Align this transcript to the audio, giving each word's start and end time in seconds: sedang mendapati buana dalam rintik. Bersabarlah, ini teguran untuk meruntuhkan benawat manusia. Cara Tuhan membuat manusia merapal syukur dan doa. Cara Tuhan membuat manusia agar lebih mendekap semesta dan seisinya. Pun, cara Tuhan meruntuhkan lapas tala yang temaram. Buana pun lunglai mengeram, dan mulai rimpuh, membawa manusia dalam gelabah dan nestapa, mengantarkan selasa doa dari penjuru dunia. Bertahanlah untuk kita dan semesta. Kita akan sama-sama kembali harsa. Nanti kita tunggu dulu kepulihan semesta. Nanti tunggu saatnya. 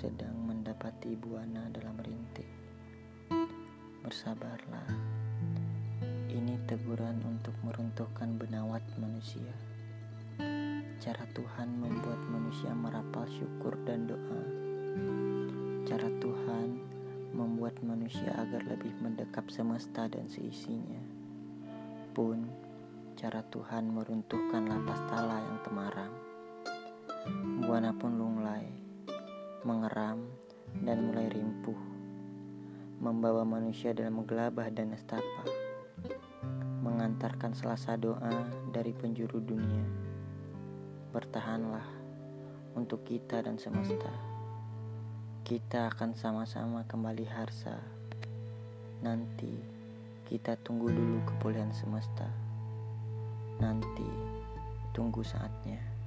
sedang 0.00 0.32
mendapati 0.48 1.12
buana 1.12 1.68
dalam 1.68 1.98
rintik. 2.00 2.48
Bersabarlah, 4.00 4.88
ini 6.32 6.56
teguran 6.64 7.20
untuk 7.20 7.52
meruntuhkan 7.60 8.40
benawat 8.40 8.80
manusia. 8.96 9.52
Cara 11.04 11.28
Tuhan 11.36 11.68
membuat 11.76 12.16
manusia 12.32 12.72
merapal 12.72 13.28
syukur 13.28 13.76
dan 13.84 14.08
doa. 14.08 14.42
Cara 15.84 16.08
Tuhan 16.16 16.68
membuat 17.36 17.76
manusia 17.84 18.32
agar 18.40 18.64
lebih 18.72 18.96
mendekap 19.04 19.52
semesta 19.52 20.08
dan 20.08 20.32
seisinya. 20.32 21.02
Pun, 22.16 22.48
cara 23.20 23.44
Tuhan 23.52 23.92
meruntuhkan 23.92 24.64
lapas 24.64 25.00
tala 25.12 25.44
yang 25.44 25.60
temaram. 25.60 26.29
Buana 27.80 27.96
pun 27.96 28.12
lunglai 28.12 28.68
mengeram, 29.64 30.20
dan 30.84 31.00
mulai 31.00 31.32
rimpuh, 31.32 31.80
membawa 33.00 33.40
manusia 33.40 33.96
dalam 33.96 34.20
gelabah 34.28 34.68
dan 34.68 34.92
nestapa, 34.92 35.48
mengantarkan 36.84 37.56
selasa 37.56 37.96
doa 37.96 38.44
dari 38.68 38.92
penjuru 38.92 39.40
dunia. 39.40 39.80
Bertahanlah 41.08 41.88
untuk 42.76 43.00
kita 43.08 43.48
dan 43.48 43.56
semesta. 43.56 44.12
Kita 45.40 45.88
akan 45.88 46.12
sama-sama 46.12 46.84
kembali 46.84 47.24
harsa. 47.32 47.80
Nanti 49.00 49.56
kita 50.28 50.60
tunggu 50.60 50.92
dulu 50.92 51.24
kepulihan 51.32 51.72
semesta. 51.72 52.28
Nanti 53.56 54.04
tunggu 54.92 55.24
saatnya. 55.24 55.99